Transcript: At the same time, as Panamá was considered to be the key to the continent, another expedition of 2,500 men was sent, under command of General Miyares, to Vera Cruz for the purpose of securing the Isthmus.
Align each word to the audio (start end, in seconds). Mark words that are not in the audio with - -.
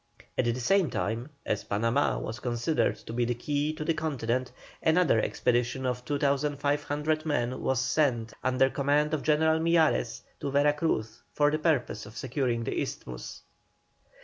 At 0.35 0.45
the 0.45 0.59
same 0.59 0.89
time, 0.89 1.29
as 1.45 1.63
Panamá 1.63 2.19
was 2.19 2.39
considered 2.39 2.95
to 3.05 3.13
be 3.13 3.23
the 3.23 3.35
key 3.35 3.71
to 3.73 3.85
the 3.85 3.93
continent, 3.93 4.51
another 4.81 5.21
expedition 5.21 5.85
of 5.85 6.03
2,500 6.05 7.23
men 7.23 7.61
was 7.61 7.79
sent, 7.79 8.33
under 8.43 8.71
command 8.71 9.13
of 9.13 9.21
General 9.21 9.59
Miyares, 9.59 10.23
to 10.39 10.49
Vera 10.49 10.73
Cruz 10.73 11.21
for 11.33 11.51
the 11.51 11.59
purpose 11.59 12.07
of 12.07 12.17
securing 12.17 12.63
the 12.63 12.81
Isthmus. 12.81 13.43